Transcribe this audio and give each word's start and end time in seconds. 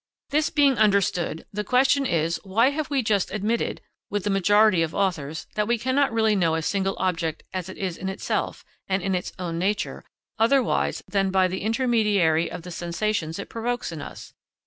This 0.31 0.49
being 0.49 0.79
understood, 0.79 1.45
the 1.53 1.63
question 1.63 2.07
is, 2.07 2.39
why 2.43 2.69
we 2.69 2.71
have 2.71 2.89
just 3.05 3.29
admitted 3.29 3.81
with 4.09 4.23
the 4.23 4.31
majority 4.31 4.81
of 4.81 4.95
authors 4.95 5.45
that 5.53 5.67
we 5.67 5.77
cannot 5.77 6.11
really 6.11 6.35
know 6.35 6.55
a 6.55 6.63
single 6.63 6.95
object 6.97 7.43
as 7.53 7.69
it 7.69 7.77
is 7.77 7.97
in 7.97 8.09
itself, 8.09 8.65
and 8.89 9.03
in 9.03 9.13
its 9.13 9.31
own 9.37 9.59
nature, 9.59 10.03
otherwise 10.39 11.03
than 11.07 11.29
by 11.29 11.47
the 11.47 11.61
intermediary 11.61 12.49
of 12.49 12.63
the 12.63 12.71
sensations 12.71 13.37
it 13.37 13.47
provokes 13.47 13.91
in 13.91 14.01
us? 14.01 14.33